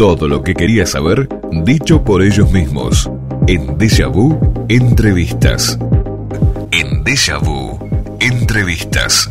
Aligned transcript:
Todo 0.00 0.28
lo 0.28 0.42
que 0.42 0.54
querías 0.54 0.92
saber, 0.92 1.28
dicho 1.52 2.02
por 2.02 2.22
ellos 2.22 2.50
mismos. 2.50 3.10
En 3.46 3.76
Deja 3.76 4.06
Vu, 4.06 4.34
entrevistas. 4.66 5.78
En 6.70 7.04
Deja 7.04 7.36
Vu, 7.36 7.78
entrevistas. 8.18 9.28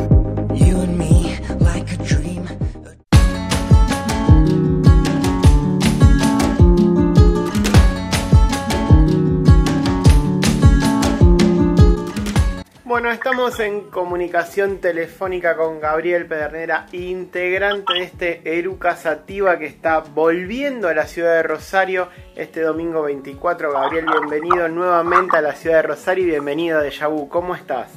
Estamos 13.50 13.60
en 13.68 13.90
comunicación 13.90 14.78
telefónica 14.78 15.56
con 15.56 15.80
Gabriel 15.80 16.28
Pedernera, 16.28 16.86
integrante 16.92 17.94
de 17.94 18.04
este 18.04 18.60
Eruca 18.60 18.96
Sativa 18.96 19.58
que 19.58 19.66
está 19.66 20.02
volviendo 20.02 20.88
a 20.88 20.94
la 20.94 21.08
ciudad 21.08 21.34
de 21.34 21.44
Rosario 21.44 22.10
este 22.36 22.62
domingo 22.62 23.02
24. 23.02 23.72
Gabriel, 23.72 24.06
bienvenido 24.06 24.68
nuevamente 24.68 25.38
a 25.38 25.42
la 25.42 25.54
ciudad 25.54 25.78
de 25.78 25.82
Rosario 25.82 26.26
y 26.26 26.30
bienvenido 26.30 26.78
a 26.78 26.84
Deja 26.84 27.08
Vu. 27.08 27.28
¿Cómo 27.28 27.56
estás? 27.56 27.92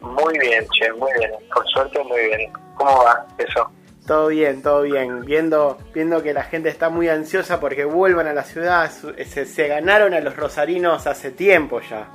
Muy 0.00 0.38
bien, 0.38 0.66
che, 0.70 0.90
muy 0.94 1.12
bien. 1.18 1.32
Por 1.52 1.66
suerte, 1.68 2.02
muy 2.04 2.20
bien. 2.20 2.52
¿Cómo 2.76 3.04
va 3.04 3.26
eso? 3.36 3.70
Todo 4.06 4.28
bien, 4.28 4.62
todo 4.62 4.80
bien. 4.82 5.26
Viendo, 5.26 5.76
viendo 5.92 6.22
que 6.22 6.32
la 6.32 6.44
gente 6.44 6.70
está 6.70 6.88
muy 6.88 7.10
ansiosa 7.10 7.60
porque 7.60 7.84
vuelvan 7.84 8.28
a 8.28 8.32
la 8.32 8.44
ciudad, 8.44 8.90
se 8.90 9.68
ganaron 9.68 10.14
a 10.14 10.20
los 10.20 10.36
rosarinos 10.36 11.06
hace 11.06 11.30
tiempo 11.32 11.82
ya. 11.82 12.08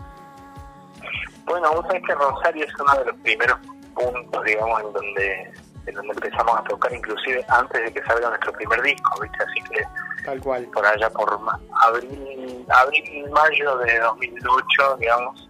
Bueno, 1.50 1.72
vos 1.73 1.83
sabés 1.88 2.03
que 2.05 2.14
Rosario 2.14 2.64
es 2.64 2.73
uno 2.80 2.94
de 3.00 3.05
los 3.05 3.16
primeros 3.17 3.58
puntos, 3.95 4.44
digamos, 4.45 4.81
en 4.81 4.94
donde, 4.94 5.53
en 5.88 5.95
donde 5.95 6.14
empezamos 6.14 6.59
a 6.59 6.64
tocar, 6.66 6.94
inclusive 6.94 7.44
antes 7.50 7.83
de 7.86 7.91
que 7.91 8.03
salga 8.03 8.30
nuestro 8.30 8.53
primer 8.53 8.80
disco, 8.83 9.19
¿viste? 9.19 9.38
Así 9.44 9.64
que 9.64 9.83
Tal 10.23 10.39
cual. 10.41 10.66
por 10.66 10.86
allá 10.86 11.09
por 11.09 11.39
abril, 11.88 12.66
abril, 12.69 13.30
mayo 13.31 13.78
de 13.80 14.00
2008, 14.00 14.97
digamos, 15.00 15.50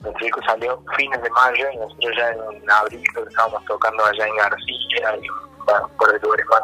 nuestro 0.00 0.24
disco 0.24 0.40
salió 0.46 0.82
fines 0.96 1.22
de 1.22 1.28
mayo 1.28 1.66
y 1.70 1.76
nosotros 1.76 2.12
ya 2.16 2.30
en 2.30 2.70
abril 2.70 3.04
estábamos 3.28 3.62
tocando 3.66 4.06
allá 4.06 4.26
en 4.26 4.36
García 4.36 5.16
y 5.20 5.28
bueno, 5.66 5.90
por 5.98 6.14
el 6.14 6.22
lugares 6.22 6.46
más. 6.46 6.62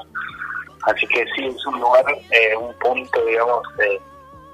Así 0.84 1.06
que 1.08 1.26
sí, 1.36 1.46
es 1.46 1.66
un 1.66 1.78
lugar, 1.78 2.04
eh, 2.30 2.56
un 2.56 2.72
punto, 2.78 3.22
digamos, 3.26 3.62
eh, 3.84 4.00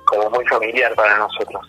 como 0.06 0.28
muy 0.30 0.44
familiar 0.47 0.92
para 0.97 1.16
nosotros. 1.19 1.69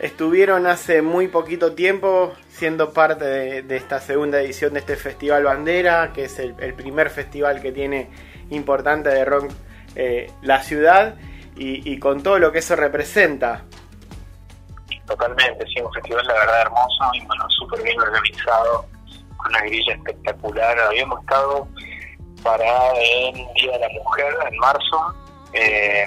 Estuvieron 0.00 0.66
hace 0.66 1.02
muy 1.02 1.28
poquito 1.28 1.74
tiempo 1.74 2.32
siendo 2.48 2.94
parte 2.94 3.62
de, 3.62 3.76
esta 3.76 4.00
segunda 4.00 4.40
edición 4.40 4.72
de 4.72 4.80
este 4.80 4.96
Festival 4.96 5.44
Bandera, 5.44 6.14
que 6.14 6.24
es 6.24 6.38
el, 6.38 6.54
primer 6.74 7.10
festival 7.10 7.60
que 7.60 7.70
tiene 7.70 8.08
importante 8.48 9.10
de 9.10 9.26
rock 9.26 9.52
eh, 9.96 10.32
la 10.40 10.62
ciudad 10.62 11.16
y, 11.54 11.98
con 11.98 12.22
todo 12.22 12.38
lo 12.38 12.50
que 12.50 12.60
eso 12.60 12.76
representa. 12.76 13.64
Totalmente, 15.06 15.66
sí, 15.66 15.82
un 15.82 15.92
festival 15.92 16.26
la 16.26 16.32
verdad 16.32 16.60
hermoso 16.62 17.10
y 17.12 17.26
bueno, 17.26 17.44
súper 17.50 17.82
bien 17.82 18.00
organizado, 18.00 18.86
con 19.36 19.50
una 19.50 19.60
grilla 19.64 19.92
espectacular. 19.92 20.78
Habíamos 20.78 21.20
estado 21.20 21.68
para 22.42 22.92
el 22.92 23.34
Día 23.34 23.72
de 23.72 23.78
la 23.80 23.88
Mujer 24.02 24.34
en 24.50 24.56
marzo 24.56 25.14
eh, 25.52 26.06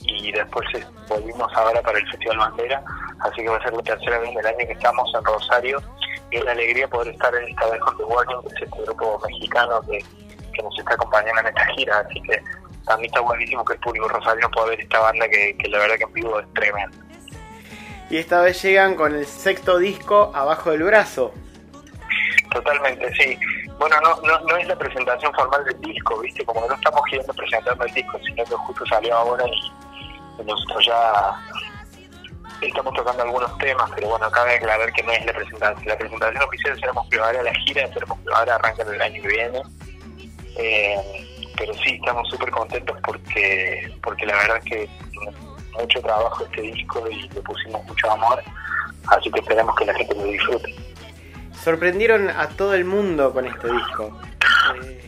y 0.00 0.32
después 0.32 0.66
volvimos 1.06 1.52
ahora 1.54 1.82
para 1.82 1.98
el 1.98 2.10
Festival 2.10 2.38
Bandera, 2.38 2.82
así 3.20 3.42
que 3.42 3.48
va 3.48 3.56
a 3.56 3.62
ser 3.62 3.72
la 3.72 3.82
tercera 3.82 4.18
vez 4.18 4.34
del 4.34 4.46
año 4.46 4.58
que 4.58 4.72
estamos 4.72 5.12
en 5.14 5.24
Rosario 5.24 5.82
y 6.30 6.36
es 6.36 6.42
una 6.42 6.52
alegría 6.52 6.88
poder 6.88 7.08
estar 7.12 7.34
esta 7.34 7.66
vez 7.70 7.80
con 7.80 7.96
The 7.96 8.04
Warning, 8.04 8.42
que 8.42 8.48
es 8.48 8.62
este 8.62 8.82
grupo 8.82 9.20
mexicano 9.26 9.80
que, 9.82 9.98
que 10.52 10.62
nos 10.62 10.78
está 10.78 10.94
acompañando 10.94 11.40
en 11.40 11.46
esta 11.48 11.66
gira, 11.66 11.98
así 11.98 12.20
que 12.22 12.42
también 12.86 13.10
está 13.10 13.20
buenísimo 13.20 13.64
que 13.64 13.74
el 13.74 13.80
público 13.80 14.08
rosarino 14.08 14.50
pueda 14.50 14.68
ver 14.68 14.80
esta 14.80 15.00
banda 15.00 15.28
que, 15.28 15.56
que 15.56 15.68
la 15.68 15.78
verdad 15.78 15.96
que 15.96 16.04
en 16.04 16.12
vivo 16.12 16.40
es 16.40 16.54
tremenda. 16.54 16.96
Y 18.10 18.16
esta 18.16 18.42
vez 18.42 18.60
llegan 18.62 18.96
con 18.96 19.14
el 19.14 19.24
sexto 19.26 19.78
disco 19.78 20.32
abajo 20.34 20.72
del 20.72 20.82
brazo. 20.82 21.32
Totalmente, 22.50 23.12
sí. 23.14 23.38
Bueno, 23.78 23.96
no, 24.02 24.20
no, 24.22 24.40
no 24.40 24.56
es 24.56 24.66
la 24.66 24.76
presentación 24.76 25.32
formal 25.32 25.64
del 25.64 25.80
disco, 25.80 26.18
¿viste? 26.18 26.44
Como 26.44 26.66
no 26.66 26.74
estamos 26.74 27.00
girando 27.08 27.32
presentando 27.32 27.84
el 27.84 27.94
disco, 27.94 28.18
sino 28.26 28.44
que 28.44 28.54
justo 28.54 28.86
salió 28.86 29.16
ahora 29.16 29.44
y 29.46 30.44
nosotros 30.44 30.86
ya 30.86 31.32
estamos 32.68 32.94
tocando 32.94 33.22
algunos 33.22 33.56
temas, 33.58 33.90
pero 33.94 34.08
bueno, 34.08 34.30
cabe 34.30 34.54
aclarar 34.54 34.92
que 34.92 35.02
no 35.02 35.12
es 35.12 35.24
la 35.26 35.32
presentación. 35.32 35.88
La 35.88 35.98
presentación 35.98 36.42
oficial 36.42 36.80
seremos 36.80 37.08
primavera 37.08 37.42
la 37.42 37.54
gira, 37.54 37.92
seremos 37.92 38.18
primavera 38.20 38.54
arranca 38.56 38.82
el 38.82 39.02
año 39.02 39.22
que 39.22 39.28
viene. 39.28 39.62
Eh, 40.56 40.96
pero 41.56 41.74
sí, 41.74 41.94
estamos 41.94 42.28
súper 42.28 42.50
contentos 42.50 42.96
porque 43.04 43.92
porque 44.02 44.26
la 44.26 44.34
verdad 44.36 44.56
es 44.58 44.64
que 44.64 44.88
mucho 45.78 46.00
trabajo 46.00 46.44
este 46.44 46.62
disco 46.62 47.08
y 47.10 47.28
le 47.28 47.40
pusimos 47.42 47.84
mucho 47.84 48.10
amor, 48.10 48.42
así 49.08 49.30
que 49.30 49.40
esperemos 49.40 49.74
que 49.76 49.84
la 49.84 49.94
gente 49.94 50.14
lo 50.14 50.24
disfrute. 50.24 50.74
Sorprendieron 51.62 52.30
a 52.30 52.48
todo 52.48 52.74
el 52.74 52.84
mundo 52.84 53.32
con 53.32 53.46
este 53.46 53.70
disco. 53.70 54.20
Eh, 54.82 55.04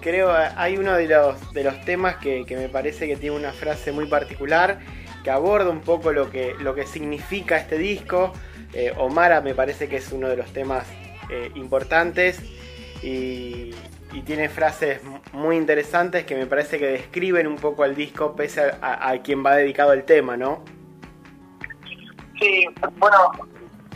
creo 0.00 0.32
hay 0.32 0.76
uno 0.76 0.94
de 0.94 1.08
los, 1.08 1.52
de 1.52 1.64
los 1.64 1.80
temas 1.84 2.16
que, 2.16 2.44
que 2.46 2.56
me 2.56 2.68
parece 2.68 3.06
que 3.06 3.16
tiene 3.16 3.36
una 3.36 3.52
frase 3.52 3.92
muy 3.92 4.06
particular 4.06 4.78
que 5.22 5.30
aborda 5.30 5.70
un 5.70 5.80
poco 5.80 6.12
lo 6.12 6.30
que, 6.30 6.54
lo 6.58 6.74
que 6.74 6.86
significa 6.86 7.56
este 7.56 7.78
disco. 7.78 8.32
Eh, 8.72 8.94
Omara 8.96 9.40
me 9.40 9.54
parece 9.54 9.88
que 9.88 9.96
es 9.96 10.12
uno 10.12 10.28
de 10.28 10.36
los 10.36 10.52
temas 10.52 10.86
eh, 11.30 11.50
importantes 11.54 12.40
y, 13.02 13.74
tiene 14.26 14.48
frases 14.48 15.00
muy 15.32 15.56
interesantes 15.56 16.24
que 16.24 16.34
me 16.34 16.46
parece 16.46 16.78
que 16.80 16.86
describen 16.86 17.46
un 17.46 17.56
poco 17.56 17.84
al 17.84 17.94
disco 17.94 18.34
pese 18.36 18.60
a, 18.60 18.78
a- 18.82 19.10
a 19.10 19.18
quien 19.22 19.44
va 19.44 19.54
dedicado 19.56 19.92
el 19.92 20.02
tema, 20.04 20.36
¿no? 20.36 20.64
Sí, 22.40 22.66
bueno, 22.98 23.16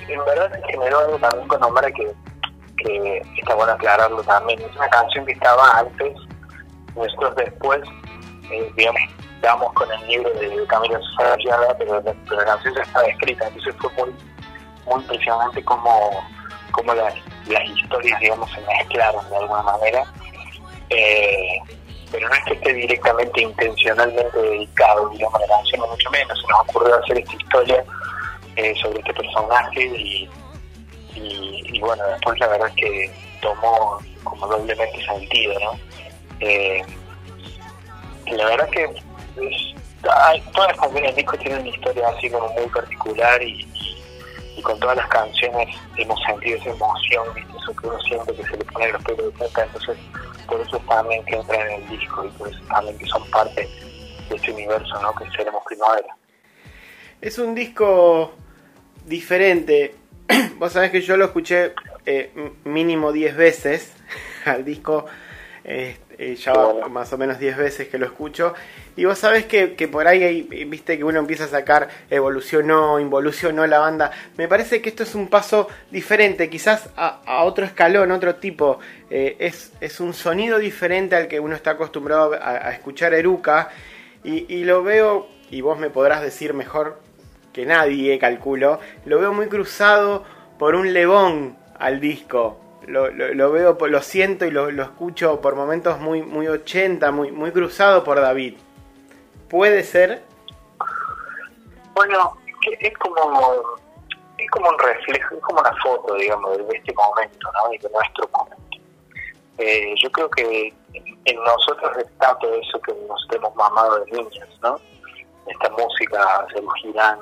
en 0.09 0.25
verdad 0.25 0.53
se 0.53 0.73
generó 0.73 0.99
algo 1.01 1.19
también 1.19 1.49
con 1.49 1.63
Omar 1.65 1.93
que, 1.93 2.13
que 2.79 3.23
está 3.39 3.55
bueno 3.55 3.73
aclararlo 3.73 4.23
también. 4.23 4.61
Es 4.61 4.77
una 4.77 4.89
canción 4.89 5.27
que 5.27 5.33
estaba 5.33 5.79
antes, 5.81 6.15
nosotros 6.95 7.35
después, 7.37 7.81
eh, 8.51 8.71
digamos, 8.77 9.01
con 9.75 9.91
el 9.93 10.07
libro 10.07 10.31
de 10.31 10.67
Camilo 10.67 10.99
Sarriaga, 11.17 11.75
pero, 11.79 12.03
pero 12.03 12.37
la 12.37 12.45
canción 12.45 12.75
ya 12.75 12.83
estaba 12.83 13.07
escrita, 13.07 13.47
entonces 13.47 13.75
fue 13.79 13.91
muy, 13.93 14.15
muy 14.87 15.03
impresionante 15.03 15.63
como, 15.65 16.11
como 16.73 16.95
las, 16.95 17.15
las 17.47 17.65
historias, 17.69 18.21
digamos, 18.21 18.51
se 18.51 18.61
mezclaron 18.63 19.29
de 19.29 19.37
alguna 19.37 19.63
manera. 19.63 20.05
Eh, 20.91 21.59
pero 22.11 22.29
no 22.29 22.35
es 22.35 22.45
que 22.45 22.55
esté 22.55 22.73
directamente 22.73 23.43
intencionalmente 23.43 24.39
dedicado, 24.39 25.09
digamos, 25.11 25.35
a 25.35 25.41
la 25.41 25.57
canción, 25.57 25.81
ni 25.83 25.89
mucho 25.89 26.11
menos. 26.11 26.41
Se 26.41 26.47
nos 26.47 26.61
ocurrió 26.61 26.95
hacer 26.97 27.19
esta 27.19 27.37
historia 27.37 27.85
eh, 28.57 28.75
sobre 28.81 29.01
este 29.01 29.15
personaje 29.15 29.83
y, 29.85 30.31
y, 31.15 31.77
y 31.77 31.81
bueno, 31.81 32.05
después 32.07 32.39
la 32.39 32.49
verdad 32.49 32.69
es 32.69 32.75
que 32.77 33.15
tomó 33.43 33.99
como 34.23 34.47
doblemente 34.47 35.05
sentido, 35.05 35.55
¿no? 35.61 35.79
Eh, 36.41 36.83
la 38.27 38.47
verdad 38.47 38.69
que 38.71 39.04
todas 40.53 40.69
las 40.69 40.79
canciones 40.79 41.03
del 41.03 41.17
disco 41.17 41.39
tienen 41.39 41.61
una 41.61 41.71
historia 41.71 42.09
así 42.09 42.31
como 42.31 42.49
muy 42.51 42.67
particular 42.67 43.43
y, 43.43 43.67
con 44.63 44.79
todas 44.81 44.97
las 44.97 45.09
canciones 45.09 45.77
hemos 45.97 46.19
sentido 46.23 46.57
esa 46.57 46.71
emoción, 46.71 47.27
¿viste? 47.35 47.53
eso 47.59 47.77
que 47.77 47.87
uno 47.87 48.01
siente 48.01 48.35
que 48.35 48.45
se 48.45 48.57
le 48.57 48.65
pone 48.65 48.93
los 48.93 49.03
pelos 49.05 49.27
de 49.27 49.31
punta, 49.39 49.65
entonces 49.65 49.99
por 50.47 50.61
eso 50.61 50.79
también 50.89 51.23
que 51.27 51.37
entran 51.37 51.61
en 51.61 51.83
el 51.83 51.89
disco 51.91 52.25
y 52.25 52.29
por 52.31 52.49
eso 52.49 52.61
también 52.69 52.97
que 52.97 53.07
son 53.07 53.31
parte 53.31 53.69
de 54.31 54.37
este 54.37 54.53
universo, 54.53 55.01
¿no? 55.03 55.15
Que 55.15 55.31
seremos 55.37 55.63
primavera. 55.67 56.17
Es 57.21 57.39
un 57.39 57.55
disco 57.55 58.33
diferente. 59.05 59.97
Vos 60.59 60.73
sabés 60.73 60.91
que 60.91 61.01
yo 61.01 61.17
lo 61.17 61.27
escuché 61.27 61.75
eh, 62.07 62.33
mínimo 62.65 63.13
10 63.13 63.37
veces 63.37 63.93
al 64.45 64.65
disco. 64.65 65.07
Este, 65.65 66.37
ya 66.37 66.53
va 66.53 66.89
más 66.89 67.11
o 67.15 67.19
menos 67.19 67.39
10 67.39 67.57
veces 67.57 67.89
que 67.89 67.97
lo 67.99 68.05
escucho. 68.05 68.55
Y 68.97 69.07
vos 69.07 69.19
sabés 69.19 69.47
que, 69.47 69.75
que 69.75 69.89
por 69.89 70.07
ahí, 70.07 70.23
hay, 70.23 70.43
viste 70.43 70.99
que 70.99 71.05
uno 71.05 71.19
empieza 71.19 71.45
a 71.45 71.49
sacar 71.49 71.89
evolucionó, 72.11 73.01
involucionó 73.01 73.67
la 73.67 73.79
banda. 73.79 74.11
Me 74.37 74.47
parece 74.47 74.83
que 74.83 74.91
esto 74.91 75.03
es 75.03 75.15
un 75.15 75.29
paso 75.29 75.69
diferente, 75.91 76.51
quizás 76.51 76.91
a, 76.97 77.23
a 77.25 77.45
otro 77.45 77.65
escalón, 77.65 78.13
otro 78.13 78.35
tipo. 78.37 78.79
Eh, 79.11 79.37
es, 79.39 79.73
es, 79.81 80.01
un 80.01 80.13
sonido 80.13 80.59
diferente 80.59 81.17
al 81.17 81.29
que 81.29 81.41
uno 81.41 81.57
está 81.57 81.73
acostumbrado 81.73 82.35
a, 82.35 82.69
a 82.69 82.73
escuchar 82.73 83.15
Eruca. 83.15 83.71
Y, 84.23 84.53
y 84.55 84.65
lo 84.65 84.83
veo, 84.83 85.29
y 85.51 85.63
vos 85.63 85.79
me 85.79 85.89
podrás 85.89 86.23
decir 86.23 86.53
mejor 86.53 87.01
que 87.55 87.65
nadie, 87.65 88.19
calculo, 88.19 88.81
lo 89.07 89.19
veo 89.19 89.33
muy 89.33 89.47
cruzado 89.49 90.25
por 90.59 90.75
un 90.75 90.93
levón 90.93 91.57
al 91.79 92.01
disco 92.01 92.64
lo, 92.87 93.11
lo, 93.11 93.53
veo, 93.53 93.77
lo 93.81 94.03
siento 94.03 94.45
y 94.45 94.51
lo, 94.51 94.71
lo, 94.71 94.83
escucho 94.83 95.41
por 95.41 95.55
momentos 95.55 96.01
muy, 96.01 96.23
muy 96.23 96.49
80, 96.49 97.11
muy, 97.11 97.31
muy 97.31 97.53
cruzado 97.53 98.05
por 98.05 98.21
David. 98.21 98.57
¿Puede 99.49 99.83
ser? 99.83 100.23
Bueno, 101.95 102.37
es 102.81 102.99
como, 102.99 103.79
es 104.39 104.51
como 104.51 104.69
un 104.69 104.79
reflejo, 104.79 105.35
es 105.35 105.41
como 105.43 105.61
una 105.61 105.75
foto, 105.83 106.15
digamos, 106.15 106.57
de 106.57 106.77
este 106.77 106.93
momento, 106.95 107.51
¿no? 107.53 107.73
Y 107.73 107.79
de 107.79 107.89
nuestro 107.91 108.29
momento. 108.33 108.79
Eh, 109.59 109.95
yo 110.03 110.11
creo 110.11 110.29
que 110.31 110.73
en 111.25 111.37
nosotros 111.45 111.97
está 111.99 112.37
todo 112.39 112.55
eso 112.55 112.81
que 112.81 112.93
nos 113.09 113.27
hemos 113.33 113.55
mamado 113.55 114.05
de 114.05 114.13
niños, 114.13 114.49
¿no? 114.63 114.79
Esta 115.47 115.71
música, 115.71 116.47
de 116.55 116.63
Girán 116.83 117.19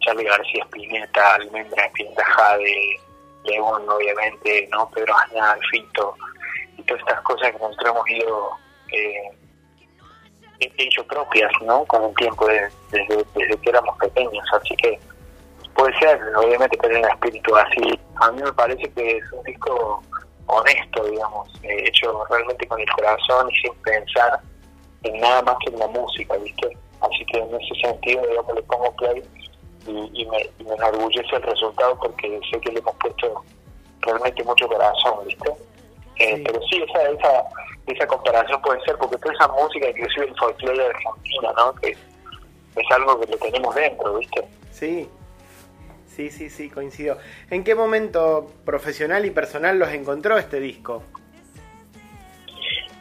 Charlie 0.00 0.24
García 0.24 0.64
Spinetta, 0.64 1.34
Almendra 1.34 1.86
Spinetta 1.86 2.24
Jade, 2.24 3.00
León, 3.46 3.88
obviamente, 3.88 4.68
¿no? 4.70 4.88
Pedro 4.90 5.14
Añal, 5.16 5.58
Fito, 5.70 6.14
y 6.76 6.82
todas 6.82 7.00
estas 7.02 7.20
cosas 7.22 7.52
que 7.52 7.58
nosotros 7.58 7.90
hemos 7.90 8.10
ido 8.10 8.50
eh, 8.92 9.30
hecho 10.78 11.06
propias, 11.06 11.50
¿no? 11.62 11.84
Con 11.84 12.04
el 12.04 12.14
tiempo, 12.16 12.46
desde, 12.46 13.24
desde 13.34 13.56
que 13.60 13.70
éramos 13.70 13.96
pequeños, 13.98 14.44
así 14.52 14.74
que 14.76 14.98
puede 15.74 15.96
ser, 15.98 16.20
obviamente, 16.36 16.76
tener 16.78 16.98
un 16.98 17.10
espíritu 17.10 17.56
así. 17.56 18.00
A 18.16 18.30
mí 18.32 18.42
me 18.42 18.52
parece 18.52 18.90
que 18.92 19.18
es 19.18 19.32
un 19.32 19.42
disco 19.44 20.02
honesto, 20.46 21.04
digamos, 21.04 21.48
eh, 21.62 21.84
hecho 21.86 22.24
realmente 22.30 22.66
con 22.66 22.80
el 22.80 22.90
corazón 22.92 23.50
y 23.50 23.56
sin 23.60 23.74
pensar 23.82 24.40
en 25.02 25.20
nada 25.20 25.42
más 25.42 25.56
que 25.64 25.72
en 25.72 25.78
la 25.78 25.86
música, 25.88 26.36
¿viste? 26.36 26.76
Así 27.00 27.24
que 27.26 27.38
en 27.38 27.54
ese 27.54 27.74
sentido, 27.82 28.26
digamos, 28.26 28.54
le 28.54 28.62
pongo 28.62 28.92
play 28.96 29.22
y, 29.86 30.22
y, 30.22 30.26
me, 30.26 30.50
y, 30.58 30.64
me, 30.64 30.74
enorgullece 30.74 31.36
el 31.36 31.42
resultado 31.42 31.98
porque 31.98 32.40
sé 32.50 32.60
que 32.60 32.72
le 32.72 32.80
hemos 32.80 32.94
puesto 32.96 33.44
realmente 34.00 34.44
mucho 34.44 34.68
corazón, 34.68 35.26
¿viste? 35.26 35.50
Eh, 36.16 36.36
sí. 36.36 36.42
Pero 36.44 36.60
sí, 36.70 36.82
esa, 36.88 37.10
esa, 37.10 37.44
esa 37.86 38.06
comparación 38.06 38.60
puede 38.62 38.80
ser 38.82 38.96
porque 38.96 39.16
toda 39.18 39.34
esa 39.34 39.48
música, 39.48 39.88
inclusive 39.88 40.26
el 40.26 40.36
folclore 40.36 40.78
de 40.78 40.86
Argentina, 40.86 41.52
¿no? 41.56 41.74
Que 41.74 41.90
es 41.90 42.90
algo 42.90 43.20
que 43.20 43.30
lo 43.30 43.38
tenemos 43.38 43.74
dentro, 43.74 44.18
¿viste? 44.18 44.44
Sí. 44.70 45.08
Sí, 46.16 46.30
sí, 46.30 46.48
sí, 46.48 46.70
coincido. 46.70 47.18
¿En 47.50 47.62
qué 47.62 47.74
momento 47.74 48.50
profesional 48.64 49.26
y 49.26 49.30
personal 49.30 49.78
los 49.78 49.90
encontró 49.90 50.38
este 50.38 50.60
disco? 50.60 51.02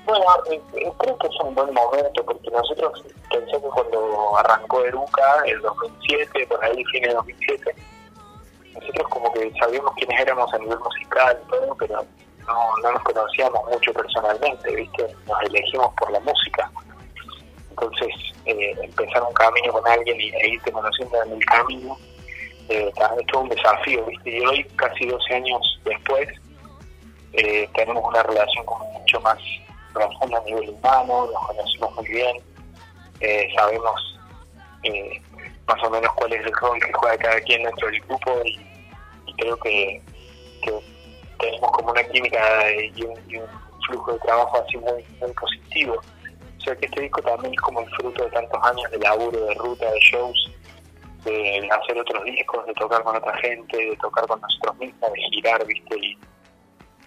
Bueno, 0.06 0.26
eh, 0.52 0.62
creo 1.00 1.18
que 1.18 1.28
es 1.28 1.40
un 1.44 1.56
buen 1.56 1.74
momento 1.74 2.24
porque 2.24 2.52
nosotros 2.52 3.04
pensé 3.32 3.52
que 3.52 3.68
cuando 3.70 4.38
arrancó 4.38 4.86
Eruca, 4.86 5.44
el 5.46 5.60
2007, 5.62 6.48
por 6.48 6.64
ahí, 6.64 6.84
fin 6.86 7.02
de 7.04 7.14
2007, 7.14 7.76
nosotros 8.76 9.08
como 9.10 9.34
que 9.34 9.52
sabíamos 9.60 9.94
quiénes 9.96 10.22
éramos 10.22 10.54
a 10.54 10.60
nivel 10.60 10.78
musical 10.80 11.40
y 11.44 11.50
todo, 11.50 11.76
pero 11.80 12.06
no, 12.46 12.78
no 12.84 12.92
nos 12.92 13.04
conocíamos 13.04 13.62
mucho 13.72 13.94
personalmente, 13.94 14.76
¿viste? 14.76 15.08
Nos 15.28 15.42
elegimos 15.44 15.92
por 15.96 16.12
la 16.12 16.20
música. 16.20 16.70
Entonces, 17.72 18.16
eh, 18.46 18.76
empezar 18.84 19.24
un 19.24 19.34
camino 19.34 19.74
con 19.74 19.88
alguien 19.88 20.22
y 20.22 20.30
e 20.30 20.50
irte 20.50 20.72
conociendo 20.72 21.24
en 21.24 21.32
el 21.34 21.46
camino, 21.46 21.98
eh, 22.70 22.92
es 22.96 23.34
un 23.34 23.50
desafío, 23.50 24.06
¿viste? 24.06 24.38
Y 24.38 24.46
hoy, 24.46 24.64
casi 24.76 25.08
12 25.08 25.34
años 25.34 25.82
después, 25.84 26.30
eh, 27.34 27.68
tenemos 27.74 28.04
una 28.08 28.24
relación 28.24 28.66
como 28.66 28.86
mucho 28.92 29.20
más 29.22 29.40
profunda 29.96 30.38
a 30.38 30.44
nivel 30.44 30.70
humano, 30.70 31.28
nos 31.32 31.48
conocemos 31.48 31.96
muy 31.96 32.08
bien, 32.10 32.38
eh, 33.22 33.48
sabemos 33.56 34.20
eh, 34.84 35.22
más 35.68 35.84
o 35.84 35.90
menos 35.90 36.12
cuál 36.16 36.34
es 36.34 36.46
el 36.46 36.54
rol 36.54 36.80
que 36.80 36.94
juega 36.94 37.18
cada 37.18 37.42
quien 37.42 37.64
dentro 37.64 37.88
del 37.88 38.02
grupo 38.02 38.42
y, 38.44 38.60
y 39.26 39.34
creo 39.34 39.58
que, 39.58 40.02
que, 40.62 40.72
tenemos 41.40 41.72
como 41.72 41.92
una 41.92 42.04
química 42.04 42.40
y 42.72 43.04
un, 43.04 43.20
y 43.28 43.38
un, 43.38 43.66
flujo 43.88 44.14
de 44.14 44.20
trabajo 44.20 44.64
así 44.66 44.78
muy, 44.78 45.06
muy 45.20 45.32
positivo. 45.34 46.02
O 46.58 46.62
sea 46.62 46.76
que 46.76 46.88
este 46.88 47.02
disco 47.02 47.22
también 47.22 47.54
es 47.54 47.62
como 47.62 47.82
el 47.82 47.90
fruto 47.92 48.24
de 48.24 48.32
tantos 48.32 48.60
años 48.64 48.90
de 48.90 48.98
laburo, 48.98 49.46
de 49.46 49.54
ruta, 49.54 49.92
de 49.92 50.00
shows, 50.00 50.52
de 51.24 51.70
hacer 51.70 52.00
otros 52.00 52.24
discos, 52.24 52.66
de 52.66 52.74
tocar 52.74 53.04
con 53.04 53.16
otra 53.16 53.38
gente, 53.38 53.78
de 53.78 53.96
tocar 53.98 54.26
con 54.26 54.42
nosotros 54.42 54.76
mismos, 54.78 55.14
de 55.14 55.22
girar, 55.30 55.64
viste, 55.68 55.98
y, 56.00 56.18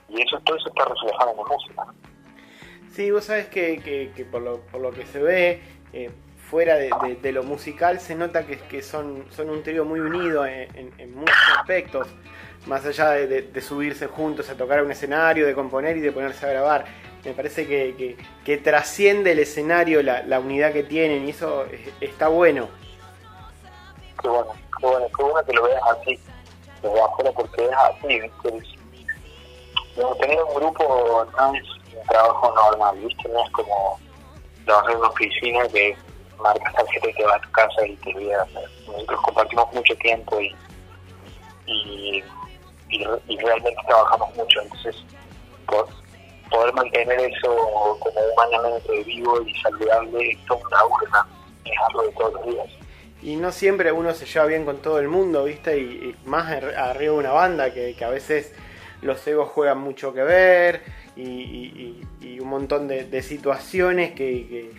y 0.09 0.23
eso 0.23 0.39
todo 0.45 0.57
eso 0.57 0.69
está 0.69 0.85
reflejado 0.85 1.31
en 1.33 1.37
la 1.37 1.43
música. 1.45 1.87
Sí, 2.95 3.11
vos 3.11 3.25
sabés 3.25 3.47
que, 3.47 3.81
que, 4.15 4.25
por, 4.25 4.43
lo, 4.43 4.61
por, 4.61 4.81
lo, 4.81 4.91
que 4.91 5.07
se 5.07 5.21
ve, 5.21 5.61
eh, 5.93 6.11
fuera 6.49 6.77
de, 6.77 6.91
de, 7.21 7.33
lo 7.33 7.43
musical, 7.43 8.01
se 8.01 8.15
nota 8.15 8.47
que, 8.47 8.59
que 8.59 8.83
son, 8.83 9.27
son 9.31 9.51
un 9.51 9.63
trío 9.63 9.85
muy 9.85 10.01
unido 10.01 10.47
en, 10.47 10.93
en, 10.99 11.15
muchos 11.15 11.37
aspectos, 11.59 12.09
más 12.67 12.85
allá 12.87 13.11
de, 13.11 13.43
de, 13.43 13.61
subirse 13.61 14.07
juntos 14.07 14.49
a 14.51 14.57
tocar 14.57 14.83
un 14.83 14.91
escenario, 14.91 15.47
de 15.47 15.55
componer 15.55 15.97
y 15.97 16.01
de 16.01 16.13
ponerse 16.13 16.47
a 16.47 16.51
grabar. 16.51 16.87
Me 17.25 17.33
parece 17.33 17.67
que, 17.67 18.17
que 18.45 18.57
trasciende 18.59 19.33
el 19.33 19.41
escenario 19.41 20.03
la, 20.03 20.23
la, 20.23 20.41
unidad 20.41 20.73
que 20.73 20.83
tienen 20.83 21.27
y 21.27 21.31
eso 21.31 21.67
está 22.01 22.29
bueno. 22.29 22.69
Qué 24.23 24.29
bueno, 24.29 24.53
qué 24.81 24.87
bueno, 24.87 25.07
qué 25.17 25.23
bueno 25.23 25.45
que 25.45 25.53
lo 25.53 25.63
veas 25.65 25.83
así, 25.93 26.19
desde 26.83 27.01
afuera, 27.01 27.33
porque 27.33 27.65
es 27.65 27.71
así, 27.73 28.21
¿viste? 28.21 28.79
Tener 30.21 30.39
un 30.43 30.55
grupo 30.55 31.27
es 31.55 31.78
un 31.99 32.07
trabajo 32.07 32.55
normal, 32.55 32.99
¿viste? 32.99 33.29
No 33.29 33.45
es 33.45 33.51
como 33.51 33.99
trabajar 34.65 34.93
en 34.93 34.99
una 34.99 35.09
oficina 35.09 35.69
que 35.69 35.97
marcas 36.41 36.75
tarjeta 36.75 37.09
y 37.09 37.15
te 37.15 37.25
vas 37.25 37.37
a 37.37 37.41
tu 37.41 37.51
casa 37.53 37.87
y 37.87 37.97
te 37.97 38.15
olvidas. 38.15 38.49
Nosotros 38.87 39.21
compartimos 39.23 39.73
mucho 39.73 39.95
tiempo 39.97 40.41
y, 40.41 40.55
y, 41.67 42.23
realmente 43.39 43.77
trabajamos 43.87 44.35
mucho, 44.37 44.61
entonces 44.63 44.97
poder 46.51 46.73
mantener 46.73 47.21
eso 47.21 47.55
como 48.01 48.23
humanamente 48.33 49.03
vivo 49.05 49.43
y 49.43 49.55
saludable 49.61 50.31
es 50.31 50.47
todo 50.47 50.59
una 50.67 50.85
urna, 50.87 51.27
es 51.65 51.73
algo 51.89 52.03
de 52.03 52.13
todos 52.13 52.33
los 52.35 52.47
días. 52.47 52.69
Y 53.21 53.37
no 53.37 53.53
siempre 53.53 53.93
uno 53.93 54.15
se 54.15 54.25
lleva 54.25 54.47
bien 54.47 54.65
con 54.65 54.79
todo 54.79 54.99
el 54.99 55.09
mundo, 55.09 55.45
¿viste? 55.45 55.79
Y, 55.79 56.17
más 56.25 56.51
arriba 56.51 57.13
de 57.13 57.19
una 57.19 57.33
banda 57.33 57.75
que, 57.75 57.95
que 57.97 58.05
a 58.05 58.09
veces 58.09 58.55
los 59.03 59.27
egos 59.27 59.51
juegan 59.51 59.79
mucho 59.79 60.15
que 60.15 60.23
ver 60.23 60.83
y, 61.19 62.07
y, 62.21 62.41
un 62.41 62.49
montón 62.49 62.87
de, 62.87 63.23
situaciones 63.23 64.13
que, 64.13 64.71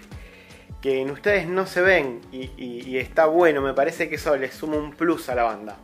que, 0.82 1.02
en 1.02 1.12
ustedes 1.12 1.48
no 1.48 1.66
se 1.66 1.82
ven 1.82 2.22
y, 2.32 2.98
está 2.98 3.26
bueno, 3.26 3.62
me 3.62 3.74
parece 3.74 4.10
que 4.10 4.16
eso 4.16 4.36
les 4.38 4.54
suma 4.54 4.78
un 4.78 4.92
plus 4.92 5.30
a 5.30 5.36
la 5.36 5.44
banda. 5.44 5.78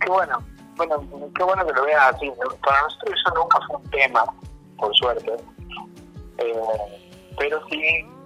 Qué 0.00 0.10
bueno, 0.10 0.42
bueno, 0.76 1.08
qué 1.34 1.42
bueno 1.42 1.66
que 1.66 1.72
lo 1.72 1.84
veas 1.84 2.14
así. 2.14 2.30
Para 2.62 2.82
nosotros 2.82 3.14
eso 3.18 3.34
nunca 3.34 3.58
fue 3.66 3.76
un 3.76 3.90
tema, 3.90 4.24
por 4.76 4.94
suerte. 4.94 5.32
Eh, 6.38 6.54
pero 7.38 7.66
sí 7.70 7.82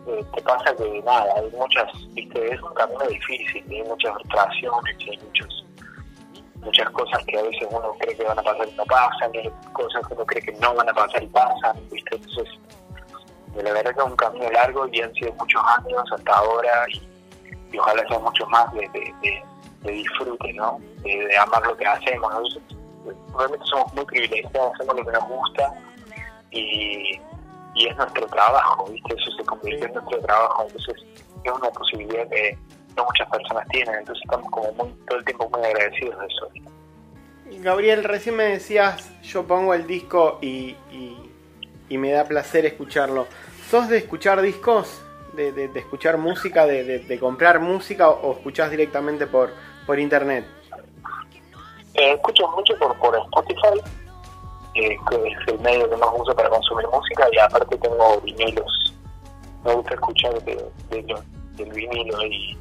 eh, 0.08 0.24
te 0.34 0.42
pasa 0.42 0.74
que 0.76 1.02
nada, 1.04 1.26
hay 1.36 1.50
muchas, 1.56 1.86
viste, 2.14 2.52
es 2.52 2.60
un 2.60 2.74
camino 2.74 3.06
difícil, 3.06 3.64
hay 3.70 3.82
muchas 3.84 4.12
frustraciones, 4.14 4.96
hay 5.08 5.18
muchos 5.18 5.66
muchas 6.60 6.90
cosas 6.90 7.24
que 7.26 7.38
a 7.38 7.42
veces 7.42 7.68
uno 7.70 7.94
cree 7.98 8.16
que 8.16 8.24
van 8.24 8.38
a 8.38 8.42
pasar 8.42 8.68
y 8.68 8.72
no 8.72 8.84
pasan, 8.84 9.32
cosas 9.72 10.06
que 10.06 10.14
uno 10.14 10.26
cree 10.26 10.42
que 10.42 10.52
no 10.52 10.74
van 10.74 10.88
a 10.88 10.92
pasar 10.92 11.22
y 11.22 11.26
pasan, 11.28 11.76
¿viste? 11.90 12.16
Entonces, 12.16 12.48
la 13.54 13.72
verdad 13.72 13.94
que 13.94 14.00
es 14.00 14.06
un 14.06 14.16
camino 14.16 14.50
largo 14.50 14.88
y 14.92 15.00
han 15.00 15.12
sido 15.14 15.32
muchos 15.34 15.62
años 15.78 16.02
hasta 16.12 16.32
ahora 16.32 16.86
y, 16.92 17.78
ojalá 17.78 18.06
sea 18.08 18.18
mucho 18.18 18.46
más 18.46 18.72
de, 18.72 18.80
de, 18.88 19.14
de, 19.22 19.42
de 19.82 19.92
disfrute, 19.92 20.52
¿no? 20.54 20.78
De, 21.02 21.26
de, 21.26 21.38
amar 21.38 21.64
lo 21.66 21.76
que 21.76 21.86
hacemos. 21.86 22.32
Nosotros 22.32 22.76
realmente 23.36 23.66
somos 23.66 23.94
muy 23.94 24.04
privilegiados, 24.06 24.74
hacemos 24.74 24.96
lo 24.96 25.04
que 25.04 25.12
nos 25.12 25.28
gusta 25.28 25.72
y, 26.50 27.20
y 27.74 27.86
es 27.86 27.96
nuestro 27.96 28.26
trabajo, 28.26 28.86
¿viste? 28.86 29.14
Eso 29.14 29.30
se 29.36 29.44
convirtió 29.44 29.86
en 29.86 29.94
nuestro 29.94 30.20
trabajo, 30.20 30.64
entonces 30.64 30.96
es 31.44 31.52
una 31.52 31.70
posibilidad 31.70 32.28
que 32.28 32.58
no 32.96 33.04
muchas 33.04 33.28
personas 33.30 33.66
tienen, 33.68 33.94
entonces 33.96 34.22
estamos 34.24 34.50
como 34.50 34.72
muy, 34.72 34.92
todo 35.08 35.18
el 35.18 35.24
tiempo 35.24 35.48
muy 35.50 35.62
agradecidos 35.64 36.18
de 36.18 36.26
eso. 36.26 36.48
Gabriel, 37.62 38.04
recién 38.04 38.36
me 38.36 38.44
decías, 38.44 39.10
yo 39.22 39.46
pongo 39.46 39.74
el 39.74 39.86
disco 39.86 40.38
y, 40.40 40.76
y, 40.92 41.30
y 41.88 41.98
me 41.98 42.10
da 42.12 42.24
placer 42.24 42.64
escucharlo. 42.66 43.26
¿Sos 43.68 43.88
de 43.88 43.98
escuchar 43.98 44.40
discos? 44.40 45.02
¿De, 45.34 45.52
de, 45.52 45.68
de 45.68 45.80
escuchar 45.80 46.16
música? 46.18 46.66
De, 46.66 46.84
de, 47.00 47.18
comprar 47.20 47.60
música 47.60 48.08
o, 48.08 48.32
escuchás 48.32 48.70
directamente 48.70 49.26
por, 49.26 49.52
por 49.86 49.98
internet? 49.98 50.44
Eh, 51.94 52.12
escucho 52.12 52.48
mucho 52.48 52.74
por, 52.78 52.96
por 52.98 53.16
Spotify, 53.16 53.80
eh, 54.74 54.96
que 55.10 55.16
es 55.28 55.48
el 55.48 55.58
medio 55.60 55.88
que 55.90 55.96
más 55.96 56.08
uso 56.16 56.34
para 56.34 56.48
consumir 56.48 56.86
música 56.92 57.28
y 57.32 57.38
aparte 57.38 57.76
tengo 57.76 58.20
vinilos. 58.22 58.94
Me 59.64 59.74
gusta 59.74 59.94
escuchar 59.94 60.42
de, 60.44 60.64
de 60.90 61.02
lo- 61.02 61.22
del 61.56 61.70
vinilo 61.72 62.24
y, 62.26 62.56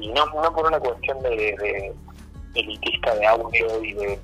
y 0.00 0.08
no, 0.12 0.26
no 0.26 0.52
por 0.52 0.66
una 0.66 0.80
cuestión 0.80 1.20
de, 1.22 1.30
de 1.30 1.94
elitista 2.54 3.14
de 3.14 3.26
audio 3.26 3.84
y 3.84 3.92
de 3.94 4.18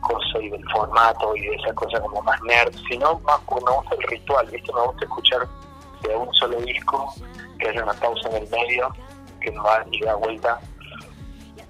cosas 0.00 0.42
y 0.42 0.50
del 0.50 0.64
formato 0.70 1.36
y 1.36 1.42
de 1.42 1.56
esa 1.56 1.72
cosa 1.74 2.00
como 2.00 2.22
más 2.22 2.40
nerd, 2.42 2.74
sino 2.88 3.18
más 3.20 3.40
porque 3.46 3.64
me 3.64 3.72
gusta 3.72 3.94
el 3.94 4.02
ritual, 4.04 4.46
¿viste? 4.46 4.72
Me 4.72 4.82
gusta 4.82 5.04
escuchar 5.04 5.48
de 6.02 6.16
un 6.16 6.32
solo 6.34 6.60
disco, 6.60 7.12
que 7.58 7.68
haya 7.68 7.82
una 7.82 7.94
pausa 7.94 8.28
en 8.30 8.36
el 8.36 8.48
medio, 8.50 8.88
que 9.40 9.50
no 9.50 9.62
va 9.64 9.84
y 9.90 10.00
da 10.04 10.14
vuelta 10.14 10.60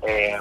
eh, 0.02 0.36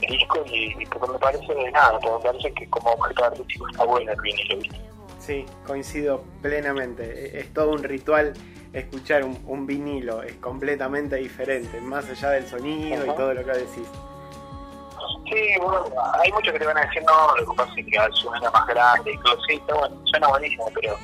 el 0.00 0.08
disco 0.08 0.42
y, 0.46 0.74
y 0.82 0.86
porque 0.86 1.12
me 1.12 1.18
parece 1.18 1.54
de 1.54 1.70
nada, 1.70 1.98
porque 2.00 2.10
me 2.10 2.32
parece 2.32 2.54
que 2.54 2.70
como 2.70 2.90
objeto 2.90 3.24
artístico 3.24 3.68
está 3.68 3.84
bueno 3.84 4.12
el 4.12 4.20
vinilo, 4.20 4.56
¿viste? 4.58 4.80
Sí, 5.20 5.46
coincido 5.66 6.22
plenamente. 6.42 7.38
Es 7.38 7.52
todo 7.54 7.70
un 7.70 7.82
ritual 7.82 8.34
escuchar 8.74 9.24
un, 9.24 9.40
un 9.46 9.66
vinilo, 9.66 10.22
es 10.22 10.34
completamente 10.36 11.16
diferente, 11.16 11.80
más 11.80 12.08
allá 12.10 12.30
del 12.30 12.46
sonido 12.46 13.06
y 13.06 13.10
todo 13.16 13.32
lo 13.32 13.44
que 13.44 13.52
decís. 13.52 13.88
Sí, 15.30 15.58
bueno, 15.60 15.84
hay 16.20 16.30
muchos 16.32 16.52
que 16.52 16.58
te 16.58 16.66
van 16.66 16.76
a 16.76 16.82
decir, 16.82 17.02
no, 17.04 17.36
lo 17.36 17.50
que 17.50 17.56
pasa 17.56 17.72
es 17.76 17.86
que 17.86 18.12
suena 18.12 18.50
más 18.50 18.66
grande, 18.66 19.12
y 19.12 19.18
todo, 19.18 19.36
sí, 19.46 19.54
está 19.54 19.74
bueno, 19.74 19.96
suena 20.04 20.28
buenísimo, 20.28 20.70
pero 20.74 20.96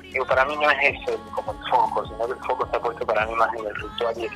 digo, 0.00 0.26
para 0.26 0.44
mí 0.46 0.56
no 0.56 0.70
es 0.70 0.78
ese 0.82 1.18
como 1.34 1.52
el 1.52 1.58
foco, 1.70 2.06
sino 2.06 2.26
que 2.26 2.32
el 2.32 2.44
foco 2.46 2.64
está 2.64 2.80
puesto 2.80 3.06
para 3.06 3.26
mí 3.26 3.34
más 3.34 3.54
en 3.54 3.66
el 3.66 3.74
ritual 3.74 4.14
y, 4.16 4.28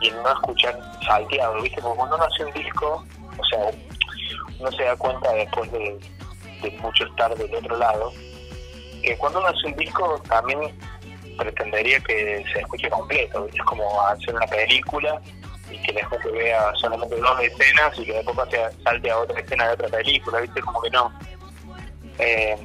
y 0.00 0.08
en 0.08 0.22
no 0.22 0.32
escuchar 0.32 0.78
salteado, 1.04 1.60
¿viste? 1.62 1.82
Porque 1.82 1.96
cuando 1.96 2.16
uno 2.16 2.24
hace 2.24 2.44
un 2.44 2.52
disco, 2.52 3.04
o 3.38 3.44
sea, 3.44 3.70
uno 4.60 4.72
se 4.72 4.84
da 4.84 4.96
cuenta 4.96 5.32
después 5.32 5.70
de, 5.72 5.98
de 6.62 6.70
mucho 6.80 7.04
estar 7.04 7.34
del 7.36 7.54
otro 7.54 7.76
lado, 7.76 8.12
que 9.02 9.16
cuando 9.18 9.40
uno 9.40 9.48
hace 9.48 9.66
un 9.66 9.76
disco 9.76 10.22
también 10.28 10.60
pretendería 11.38 12.00
que 12.00 12.44
se 12.52 12.60
escuche 12.60 12.88
completo. 12.90 13.46
Es 13.52 13.60
como 13.62 14.00
hacer 14.06 14.34
una 14.34 14.46
película 14.46 15.20
y 15.70 15.78
que 15.82 15.92
la 15.92 16.08
gente 16.08 16.30
vea 16.30 16.72
solamente 16.76 17.16
dos 17.16 17.40
escenas 17.40 17.98
y 17.98 18.04
que 18.04 18.12
después 18.14 18.38
a- 18.38 18.70
salte 18.84 19.10
a 19.10 19.18
otra 19.18 19.40
escena 19.40 19.66
de 19.68 19.72
otra 19.74 19.88
película, 19.88 20.40
¿viste? 20.40 20.60
Como 20.60 20.80
que 20.82 20.90
no. 20.90 21.12
Eh, 22.18 22.56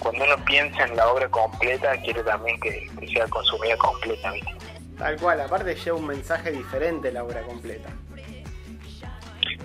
cuando 0.00 0.24
uno 0.24 0.36
piensa 0.44 0.84
en 0.84 0.96
la 0.96 1.08
obra 1.08 1.28
completa, 1.28 1.96
quiere 2.02 2.22
también 2.22 2.58
que, 2.60 2.86
que 2.98 3.08
sea 3.08 3.26
consumida 3.28 3.76
completa, 3.76 4.30
¿viste? 4.32 4.52
Tal 4.98 5.16
cual, 5.16 5.40
aparte 5.40 5.74
lleva 5.74 5.96
un 5.96 6.06
mensaje 6.06 6.50
diferente 6.52 7.10
la 7.12 7.24
obra 7.24 7.42
completa. 7.42 7.88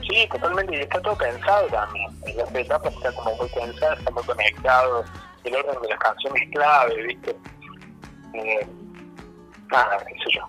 Sí, 0.08 0.28
totalmente, 0.32 0.76
y 0.76 0.80
está 0.82 1.00
todo 1.02 1.16
pensado 1.16 1.68
también. 1.68 2.08
En 2.26 2.38
las 2.38 2.56
etapas 2.56 2.94
está 2.96 3.12
como 3.14 3.36
muy 3.36 3.50
pensado, 3.50 3.94
está 3.94 4.12
muy 4.12 4.24
conectado, 4.24 5.06
el 5.44 5.56
orden 5.56 5.82
de 5.84 5.88
las 5.90 6.00
canciones 6.00 6.42
es 6.44 6.50
clave, 6.52 7.04
¿viste? 7.04 7.36
Eh, 8.34 8.68
nada, 9.72 9.98
qué 10.06 10.14
sé 10.16 10.36
yo. 10.36 10.42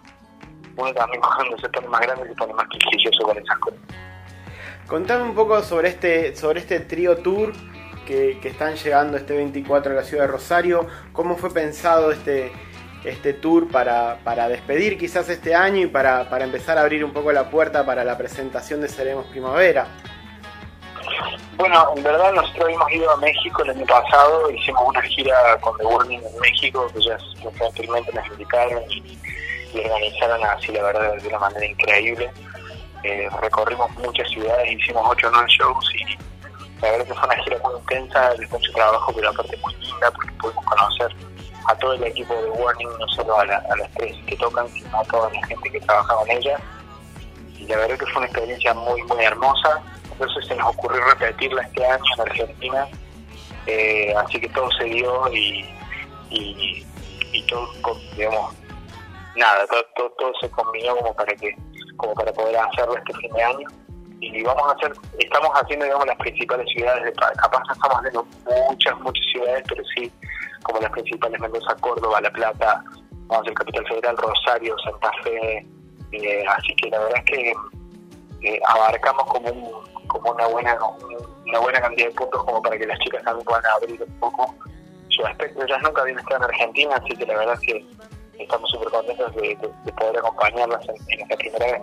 Uno 0.77 0.93
también 0.95 1.21
cuando 1.37 1.59
se 1.59 1.69
pone 1.69 1.89
más 1.89 2.01
grande 2.01 2.29
se 2.29 2.35
pone 2.35 2.55
más 2.55 2.67
quisquilloso 2.69 3.23
con 3.25 3.39
esas 3.39 3.59
cosas. 3.59 3.81
Contame 4.87 5.23
un 5.23 5.35
poco 5.35 5.63
sobre 5.63 5.89
este, 5.89 6.35
sobre 6.35 6.61
este 6.61 6.81
trío 6.81 7.19
tour 7.19 7.53
que, 8.07 8.39
que 8.43 8.49
están 8.49 8.75
llegando 8.75 9.17
este 9.17 9.37
24 9.37 9.93
a 9.93 9.95
la 9.95 10.03
ciudad 10.03 10.25
de 10.25 10.33
Rosario. 10.33 10.87
¿Cómo 11.13 11.37
fue 11.37 11.53
pensado 11.53 12.11
este, 12.11 12.51
este 13.05 13.33
tour 13.33 13.69
para, 13.69 14.19
para 14.25 14.49
despedir 14.49 14.99
quizás 14.99 15.29
este 15.29 15.55
año 15.55 15.83
y 15.83 15.87
para, 15.87 16.29
para 16.29 16.45
empezar 16.45 16.77
a 16.77 16.83
abrir 16.83 17.05
un 17.05 17.13
poco 17.13 17.31
la 17.31 17.51
puerta 17.51 17.87
para 17.87 18.05
la 18.05 18.19
presentación 18.19 18.81
de 18.81 18.89
Seremos 18.89 19.27
Primavera? 19.27 19.87
Bueno, 21.61 21.93
en 21.95 22.03
verdad 22.03 22.33
nosotros 22.33 22.71
hemos 22.71 22.91
ido 22.91 23.11
a 23.11 23.17
México 23.19 23.63
el 23.63 23.71
año 23.71 23.85
pasado, 23.87 24.51
hicimos 24.51 24.83
una 24.89 25.03
gira 25.03 25.59
con 25.61 25.77
The 25.77 25.85
Warning 25.85 26.21
en 26.25 26.41
México, 26.41 26.87
que 26.95 27.03
ya 27.03 27.19
gentilmente 27.59 28.13
nos 28.15 28.27
invitaron 28.29 28.83
y, 28.91 29.19
y 29.75 29.79
organizaron 29.81 30.43
así, 30.47 30.73
la 30.73 30.83
verdad, 30.85 31.15
de 31.17 31.29
una 31.29 31.39
manera 31.39 31.67
increíble. 31.67 32.31
Eh, 33.03 33.29
recorrimos 33.43 33.91
muchas 33.99 34.29
ciudades, 34.31 34.73
hicimos 34.73 35.03
8 35.11 35.29
o 35.29 35.31
9 35.33 35.47
shows 35.49 35.95
y 35.95 36.19
la 36.83 36.91
verdad 36.93 37.07
que 37.07 37.15
fue 37.15 37.25
una 37.29 37.37
gira 37.45 37.59
muy 37.63 37.75
intensa, 37.79 38.31
de 38.35 38.47
mucho 38.49 38.73
trabajo, 38.73 39.13
pero 39.15 39.29
aparte 39.31 39.57
muy 39.59 39.75
linda, 39.77 40.11
porque 40.13 40.33
pudimos 40.41 40.65
conocer 40.65 41.15
a 41.67 41.75
todo 41.77 41.93
el 41.93 42.05
equipo 42.05 42.35
de 42.35 42.51
Warning, 42.51 42.89
no 42.99 43.09
solo 43.09 43.39
a, 43.39 43.45
la- 43.45 43.63
a 43.71 43.77
las 43.77 43.91
tres 43.93 44.17
que 44.27 44.37
tocan, 44.37 44.67
sino 44.71 44.99
a 44.99 45.05
toda 45.05 45.31
la 45.31 45.47
gente 45.47 45.71
que 45.71 45.81
trabaja 45.81 46.15
con 46.15 46.31
ella. 46.31 46.59
Y 47.59 47.67
la 47.67 47.77
verdad 47.77 47.99
que 47.99 48.07
fue 48.07 48.17
una 48.19 48.27
experiencia 48.27 48.73
muy, 48.73 49.03
muy 49.03 49.23
hermosa. 49.25 49.83
Entonces 50.21 50.47
se 50.49 50.57
nos 50.57 50.77
ocurrió 50.77 51.03
repetirla 51.07 51.63
este 51.63 51.87
año 51.87 52.05
en 52.15 52.21
Argentina. 52.21 52.89
Eh, 53.67 54.15
así 54.15 54.39
que 54.39 54.49
todo 54.51 54.71
se 54.73 54.85
dio 54.85 55.33
y, 55.33 55.65
y, 56.29 56.87
y 57.33 57.43
todo, 57.47 57.67
digamos, 58.15 58.55
nada, 59.35 59.67
todo, 59.97 60.11
todo, 60.19 60.33
se 60.41 60.51
combinó 60.51 60.95
como 60.97 61.15
para 61.15 61.35
que 61.37 61.57
como 61.97 62.15
para 62.15 62.33
poder 62.33 62.57
hacerlo 62.57 62.97
este 62.99 63.15
fin 63.15 63.33
de 63.33 63.43
año. 63.43 63.69
Y 64.21 64.43
vamos 64.43 64.63
a 64.69 64.77
hacer, 64.77 64.93
estamos 65.19 65.51
haciendo, 65.55 65.87
digamos, 65.87 66.07
las 66.07 66.19
principales 66.19 66.67
ciudades 66.75 67.05
de. 67.05 67.13
Capaz 67.15 67.63
no 67.67 67.73
estamos 67.73 67.99
haciendo 67.99 68.27
muchas, 68.69 69.01
muchas 69.01 69.25
ciudades, 69.33 69.65
pero 69.69 69.83
sí 69.97 70.13
como 70.65 70.81
las 70.81 70.91
principales, 70.91 71.41
Mendoza, 71.41 71.75
Córdoba, 71.81 72.21
La 72.21 72.31
Plata, 72.31 72.85
vamos 73.11 73.39
a 73.39 73.41
hacer 73.41 73.55
Capital 73.55 73.87
Federal, 73.87 74.17
Rosario, 74.19 74.77
Santa 74.85 75.11
Fe. 75.25 75.67
eh, 76.13 76.45
así 76.47 76.75
que 76.77 76.91
la 76.91 76.99
verdad 76.99 77.19
es 77.19 77.25
que 77.25 77.55
eh, 78.43 78.61
abarcamos 78.67 79.25
como 79.25 79.49
un, 79.49 80.00
como 80.11 80.33
una 80.33 80.47
buena 80.47 80.77
una 81.47 81.59
buena 81.59 81.81
cantidad 81.81 82.09
de 82.09 82.15
puntos 82.15 82.45
como 82.45 82.63
para 82.63 82.77
que 82.79 82.87
las 82.87 82.99
chicas 83.01 83.23
también 83.25 83.45
puedan 83.45 83.65
abrir 83.67 84.03
un 84.03 84.21
poco 84.21 84.55
su 85.09 85.25
aspecto. 85.27 85.63
Ellas 85.65 85.83
nunca 85.83 86.03
habían 86.03 86.19
estado 86.19 86.37
en 86.37 86.43
Argentina, 86.45 86.95
así 86.97 87.17
que 87.17 87.27
la 87.27 87.39
verdad 87.39 87.55
es 87.55 87.61
que 87.61 87.85
estamos 88.43 88.71
súper 88.71 88.89
contentos 88.91 89.35
de, 89.35 89.41
de- 89.57 89.71
de 89.85 89.93
poder 89.93 90.19
acompañarlas 90.19 90.89
en, 90.89 90.95
en 91.09 91.21
esta 91.23 91.37
primera 91.37 91.67
vez. 91.67 91.83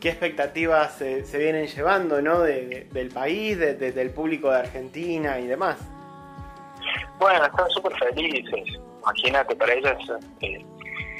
¿Qué 0.00 0.08
expectativas 0.08 0.94
se, 0.94 1.24
se 1.26 1.38
vienen 1.38 1.66
llevando 1.66 2.22
¿no? 2.22 2.40
de- 2.40 2.66
de- 2.66 2.84
del 2.84 3.08
país, 3.10 3.58
de- 3.58 3.74
de- 3.74 3.92
del 3.92 4.10
público 4.10 4.50
de 4.50 4.58
Argentina 4.60 5.38
y 5.38 5.46
demás? 5.46 5.76
Bueno, 7.18 7.44
están 7.44 7.68
súper 7.70 7.92
felices. 7.98 8.78
Imagínate, 9.02 9.54
para 9.56 9.74
ellas 9.74 9.98
eh, 10.40 10.64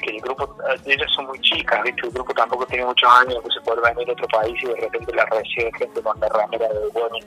que 0.01 0.11
el 0.11 0.21
grupo, 0.21 0.55
eh, 0.69 0.79
ellas 0.85 1.11
son 1.15 1.27
muy 1.27 1.39
chicas, 1.41 1.81
¿viste? 1.83 2.07
El 2.07 2.13
grupo 2.13 2.33
tampoco 2.33 2.65
tiene 2.65 2.85
muchos 2.85 3.09
años, 3.09 3.35
entonces 3.35 3.63
poder 3.63 3.93
venir 3.93 4.09
a 4.09 4.13
otro 4.13 4.27
país 4.27 4.53
y 4.63 4.67
de 4.67 4.75
repente 4.75 5.15
la 5.15 5.25
recibe 5.25 5.71
gente 5.77 6.01
con 6.01 6.19
la 6.19 6.27
ramera 6.29 6.67
de 6.67 6.87
Warning, 6.87 7.25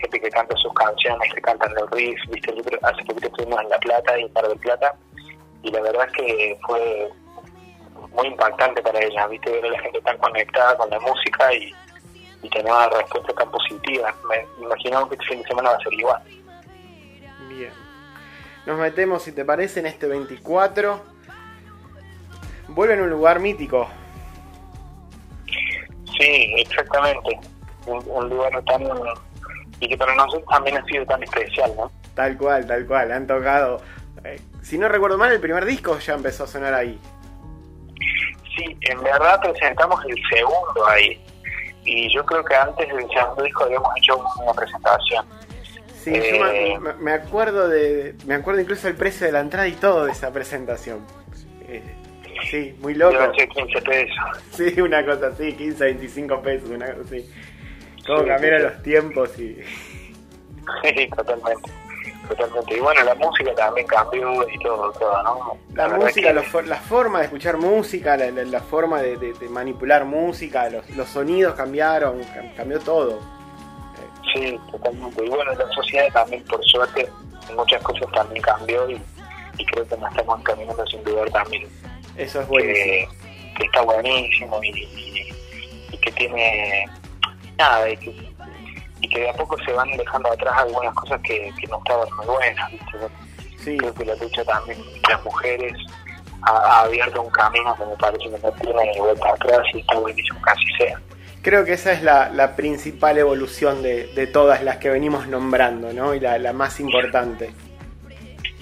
gente 0.00 0.20
que 0.20 0.30
canta 0.30 0.56
sus 0.56 0.72
canciones, 0.74 1.34
que 1.34 1.40
cantan 1.40 1.74
los 1.74 1.90
riffs, 1.90 2.22
¿viste? 2.30 2.54
Hace 2.82 3.04
poquito 3.04 3.26
estuvimos 3.26 3.60
en 3.60 3.68
La 3.68 3.78
Plata 3.78 4.18
y 4.18 4.22
en 4.22 4.32
Mar 4.32 4.48
del 4.48 4.58
Plata, 4.58 4.94
y 5.62 5.70
la 5.70 5.80
verdad 5.80 6.06
es 6.06 6.12
que 6.12 6.58
fue 6.66 7.10
muy 8.12 8.26
impactante 8.28 8.82
para 8.82 9.00
ellas, 9.00 9.28
¿viste? 9.30 9.50
Ver 9.50 9.66
a 9.66 9.70
la 9.70 9.80
gente 9.80 10.00
tan 10.00 10.18
conectada 10.18 10.76
con 10.76 10.90
la 10.90 11.00
música 11.00 11.52
y, 11.52 11.74
y 12.42 12.48
tener 12.50 12.72
una 12.72 12.88
respuesta 12.88 13.32
tan 13.34 13.50
positiva. 13.50 14.14
Me 14.28 14.64
imaginamos 14.64 15.08
que 15.08 15.14
este 15.16 15.26
fin 15.26 15.42
de 15.42 15.48
semana 15.48 15.70
va 15.70 15.76
a 15.76 15.80
ser 15.80 15.92
igual. 15.94 16.22
Bien. 17.48 17.72
Nos 18.66 18.78
metemos, 18.78 19.22
si 19.22 19.32
te 19.32 19.44
parece, 19.44 19.80
en 19.80 19.86
este 19.86 20.06
24. 20.06 21.15
Vuelve 22.68 22.94
en 22.94 23.02
un 23.02 23.10
lugar 23.10 23.40
mítico. 23.40 23.88
Sí, 26.18 26.54
exactamente. 26.58 27.38
Un, 27.86 28.02
un 28.06 28.28
lugar 28.28 28.62
tan... 28.64 28.82
Y 29.78 29.88
que 29.88 29.96
para 29.96 30.14
nosotros 30.14 30.44
también 30.50 30.78
ha 30.78 30.84
sido 30.86 31.04
tan 31.04 31.22
especial, 31.22 31.70
¿no? 31.76 31.90
Tal 32.14 32.36
cual, 32.38 32.66
tal 32.66 32.86
cual. 32.86 33.12
Han 33.12 33.26
tocado. 33.26 33.80
eh, 34.24 34.40
si 34.62 34.78
no 34.78 34.88
recuerdo 34.88 35.18
mal, 35.18 35.32
el 35.32 35.40
primer 35.40 35.64
disco 35.66 35.98
ya 35.98 36.14
empezó 36.14 36.44
a 36.44 36.46
sonar 36.46 36.72
ahí. 36.72 36.98
Sí, 38.56 38.76
en 38.88 39.02
verdad 39.02 39.38
presentamos 39.42 40.02
el 40.06 40.16
segundo 40.30 40.86
ahí. 40.88 41.22
Y 41.84 42.12
yo 42.12 42.24
creo 42.24 42.42
que 42.42 42.54
antes 42.54 42.88
del 42.88 43.06
segundo 43.10 43.42
disco 43.42 43.64
habíamos 43.64 43.90
hecho 43.98 44.16
una 44.42 44.52
presentación. 44.54 45.26
Sí, 46.02 46.12
yo 46.14 46.44
me, 46.44 46.72
Eh. 46.72 46.78
me- 46.80 46.94
me 46.94 47.12
acuerdo 47.12 47.68
de. 47.68 48.14
Me 48.24 48.34
acuerdo 48.34 48.60
incluso 48.62 48.88
el 48.88 48.94
precio 48.96 49.26
de 49.26 49.32
la 49.32 49.40
entrada 49.40 49.68
y 49.68 49.72
todo 49.72 50.06
de 50.06 50.12
esa 50.12 50.32
presentación. 50.32 51.00
Eh, 51.68 51.95
sí, 52.50 52.74
muy 52.80 52.94
loco. 52.94 53.12
Deben 53.18 53.34
ser 53.34 53.48
15 53.48 53.82
pesos. 53.82 54.44
Sí, 54.52 54.80
una 54.80 55.04
cosa 55.04 55.28
así, 55.28 55.52
15, 55.54 55.84
25 55.84 56.42
pesos, 56.42 56.68
una 56.70 56.86
cosa 56.86 57.00
así. 57.06 57.30
Cómo 58.06 58.20
Sí, 58.22 58.26
cambiaron 58.28 58.60
sí. 58.60 58.64
los 58.66 58.82
tiempos 58.82 59.38
y. 59.38 59.56
Sí, 60.82 61.08
totalmente. 61.16 61.70
Totalmente. 62.28 62.76
Y 62.76 62.80
bueno, 62.80 63.04
la 63.04 63.14
música 63.14 63.54
también 63.54 63.86
cambió 63.86 64.48
y 64.50 64.58
todo, 64.58 64.90
todo 64.92 65.22
¿no? 65.22 65.58
La, 65.74 65.88
música, 65.90 66.32
que- 66.34 66.40
for- 66.42 66.66
la 66.66 66.76
forma 66.76 67.18
de 67.20 67.26
escuchar 67.26 67.56
música, 67.56 68.16
la, 68.16 68.30
la- 68.32 68.42
la 68.44 68.60
forma 68.60 69.00
de, 69.00 69.16
de- 69.16 69.32
de 69.34 69.48
manipular 69.48 70.04
música, 70.04 70.68
los, 70.68 70.88
los 70.96 71.08
sonidos 71.08 71.54
cambiaron, 71.54 72.20
cam- 72.22 72.52
cambió 72.56 72.80
todo. 72.80 73.20
Sí, 74.34 74.58
totalmente. 74.72 75.24
Y 75.24 75.28
bueno, 75.28 75.52
la 75.54 75.68
sociedad 75.72 76.06
también, 76.12 76.42
por 76.44 76.64
suerte, 76.64 77.08
muchas 77.54 77.80
cosas 77.82 78.10
también 78.12 78.42
cambió 78.42 78.90
y, 78.90 79.00
y 79.58 79.66
creo 79.66 79.86
que 79.86 79.96
nos 79.96 80.10
estamos 80.10 80.42
caminando 80.42 80.84
sin 80.88 81.04
dudar 81.04 81.30
también 81.30 81.62
Eso 82.16 82.40
es 82.40 82.46
que, 82.46 82.50
buenísimo. 82.50 83.12
que 83.56 83.64
está 83.64 83.80
buenísimo 83.82 84.60
y, 84.62 84.68
y- 84.68 85.32
y 85.92 85.96
que 85.98 86.10
tiene 86.12 86.84
nada 87.58 87.88
y 87.88 87.96
que, 87.96 88.10
y 89.00 89.08
que 89.08 89.20
de 89.20 89.30
a 89.30 89.32
poco 89.34 89.56
se 89.64 89.72
van 89.72 89.88
dejando 89.96 90.32
atrás 90.32 90.54
algunas 90.58 90.94
cosas 90.94 91.20
que, 91.22 91.52
que 91.60 91.66
no 91.68 91.78
estaban 91.78 92.08
muy 92.16 92.26
buenas. 92.26 92.70
Sí. 93.64 93.76
Creo 93.78 93.94
que 93.94 94.04
la 94.04 94.14
lucha 94.16 94.44
también 94.44 94.78
de 94.78 95.00
las 95.08 95.24
mujeres 95.24 95.72
ha, 96.42 96.50
ha 96.50 96.80
abierto 96.82 97.22
un 97.22 97.30
camino 97.30 97.74
que 97.76 97.84
me 97.84 97.96
parece 97.96 98.24
que 98.30 98.38
no 98.38 98.52
tiene 98.52 98.98
vuelta 99.00 99.30
atrás 99.30 99.60
y 99.74 99.80
está 99.80 99.98
buenísimo 99.98 100.40
que 100.42 100.50
así 100.50 100.64
sea. 100.78 101.00
Creo 101.42 101.64
que 101.64 101.74
esa 101.74 101.92
es 101.92 102.02
la, 102.02 102.28
la 102.30 102.56
principal 102.56 103.18
evolución 103.18 103.80
de, 103.82 104.08
de 104.08 104.26
todas 104.26 104.62
las 104.64 104.78
que 104.78 104.90
venimos 104.90 105.28
nombrando, 105.28 105.92
¿no? 105.92 106.12
Y 106.14 106.18
la, 106.20 106.38
la 106.38 106.52
más 106.52 106.80
importante. 106.80 107.50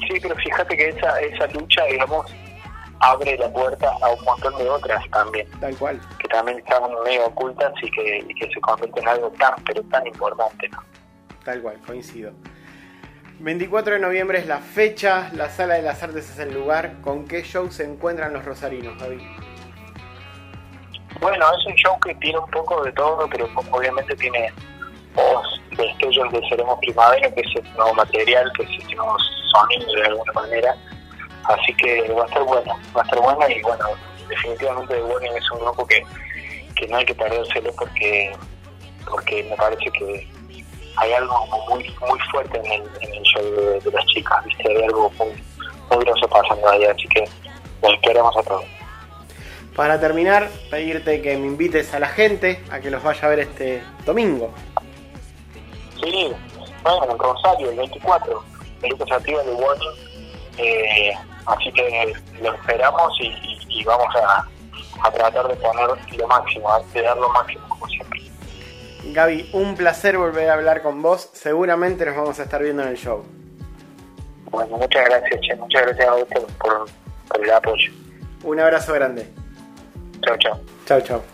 Sí, 0.07 0.19
pero 0.21 0.37
fíjate 0.37 0.77
que 0.77 0.89
esa, 0.91 1.19
esa 1.21 1.47
lucha, 1.47 1.83
digamos, 1.87 2.27
abre 3.05 3.37
la 3.37 3.49
puerta 3.53 3.91
a 4.01 4.09
un 4.11 4.25
montón 4.25 4.57
de 4.57 4.69
otras 4.69 5.05
también, 5.11 5.47
Tal 5.61 5.77
cual. 5.77 6.01
que 6.19 6.29
también 6.29 6.59
estaban 6.59 6.91
medio 7.05 7.27
ocultas 7.27 7.73
y 7.83 7.91
que, 7.91 8.25
y 8.29 8.35
que 8.35 8.51
se 8.53 8.61
convierten 8.61 9.03
en 9.03 9.09
algo 9.09 9.31
tan, 9.39 9.55
pero 9.67 9.83
tan 9.85 10.07
importante, 10.07 10.69
¿no? 10.71 10.83
Tal 11.45 11.61
cual, 11.61 11.79
coincido. 11.87 12.33
24 13.41 13.95
de 13.95 14.01
noviembre 14.01 14.39
es 14.39 14.47
la 14.47 14.59
fecha, 14.59 15.31
la 15.35 15.51
Sala 15.51 15.75
de 15.75 15.83
las 15.83 16.03
Artes 16.03 16.31
es 16.31 16.39
el 16.39 16.55
lugar. 16.55 16.95
¿Con 17.03 17.27
qué 17.27 17.43
show 17.43 17.71
se 17.71 17.85
encuentran 17.85 18.33
los 18.33 18.45
rosarinos, 18.45 18.95
Javi? 18.99 19.19
Bueno, 21.21 21.45
es 21.59 21.67
un 21.67 21.75
show 21.75 21.99
que 22.01 22.15
tiene 22.17 22.39
un 22.39 22.51
poco 22.51 22.83
de 22.83 22.93
todo, 22.93 23.29
pero 23.29 23.49
obviamente 23.71 24.17
tiene 24.17 24.53
voz, 25.15 25.61
destellos 25.77 26.33
de 26.33 26.41
Seremos 26.49 26.79
Primavera, 26.81 27.31
que 27.35 27.41
es 27.41 27.57
el 27.57 27.73
nuevo 27.75 27.95
material, 27.95 28.51
que 28.57 28.63
es 28.63 28.85
el 28.89 28.97
nuevo 28.97 29.17
sonido 29.53 29.93
de 29.93 30.07
alguna 30.07 30.33
manera. 30.33 30.77
Así 31.45 31.75
que 31.75 32.09
va 32.13 32.23
a 32.23 32.27
estar 32.27 32.43
bueno, 32.45 32.79
va 32.97 33.03
a 33.03 33.05
estar 33.05 33.21
bueno 33.21 33.49
y 33.49 33.61
bueno, 33.63 33.87
definitivamente 34.29 34.95
The 34.95 35.03
Warning 35.03 35.37
es 35.37 35.51
un 35.51 35.61
grupo 35.61 35.87
que, 35.87 36.03
que 36.77 36.89
no 36.89 36.97
hay 36.97 37.05
que 37.05 37.15
perdérselo 37.15 37.73
porque 37.77 38.33
porque 39.11 39.43
me 39.45 39.57
parece 39.57 39.91
que 39.91 40.27
hay 40.97 41.13
algo 41.13 41.47
muy 41.69 41.85
muy 42.09 42.19
fuerte 42.31 42.59
en 42.59 42.67
el, 42.67 42.83
en 43.01 43.15
el 43.15 43.23
show 43.23 43.43
de, 43.43 43.81
de 43.81 43.91
las 43.91 44.07
chicas, 44.07 44.45
¿viste? 44.45 44.69
hay 44.69 44.85
algo 44.85 45.11
muy, 45.19 45.33
muy 45.91 46.05
groso 46.05 46.29
pasando 46.29 46.69
ahí, 46.71 46.85
así 46.85 47.07
que 47.09 47.29
los 47.83 47.93
esperamos 47.95 48.37
a 48.37 48.43
todos. 48.43 48.65
Para 49.77 49.99
terminar, 49.99 50.49
pedirte 50.71 51.21
que 51.21 51.37
me 51.37 51.47
invites 51.47 51.93
a 51.95 51.99
la 51.99 52.09
gente 52.09 52.63
a 52.71 52.79
que 52.79 52.91
los 52.91 53.03
vaya 53.03 53.27
a 53.27 53.29
ver 53.29 53.41
este 53.41 53.83
domingo. 54.07 54.55
Sí, 56.01 56.33
bueno, 56.83 57.11
en 57.11 57.19
Rosario, 57.19 57.71
el 57.71 57.77
24, 57.77 58.45
Pelucas 58.81 59.13
Activas 59.13 59.45
de 59.45 59.53
Warning. 59.53 60.15
Eh, 60.59 61.13
así 61.47 61.73
que 61.73 62.13
lo 62.41 62.55
esperamos 62.55 63.13
y, 63.21 63.27
y- 63.27 63.81
y 63.81 63.85
vamos 63.85 64.15
a, 64.17 64.47
a 65.03 65.11
tratar 65.11 65.49
de 65.49 65.57
poner 65.57 65.89
lo 66.17 66.27
máximo, 66.29 66.69
de 66.93 67.03
dar 67.03 67.17
lo 67.17 67.29
máximo 67.31 67.69
como 67.69 67.87
siempre. 67.89 68.21
Gaby, 69.07 69.51
un 69.53 69.75
placer 69.77 70.17
volver 70.17 70.49
a 70.51 70.55
hablar 70.55 70.83
con 70.83 71.03
vos. 71.03 71.29
Seguramente 71.33 72.07
nos 72.07 72.17
vamos 72.17 72.39
a 72.41 72.45
estar 72.45 72.63
viendo 72.63 72.83
en 72.83 72.89
el 72.89 72.97
show. 72.97 73.25
Bueno, 74.51 74.77
muchas 74.77 75.05
gracias, 75.05 75.41
Che, 75.41 75.55
muchas 75.57 75.83
gracias 75.83 76.09
a 76.09 76.15
ustedes 76.15 76.53
por, 76.59 76.87
por 77.29 77.45
el 77.45 77.51
apoyo. 77.51 77.93
Un 78.45 78.61
abrazo 78.61 78.93
grande. 78.95 79.29
Chao, 80.23 80.37
chao. 80.39 80.61
Chau, 80.87 81.01
chau. 81.01 81.34